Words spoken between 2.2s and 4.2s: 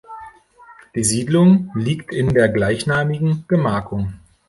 der gleichnamigen Gemarkung.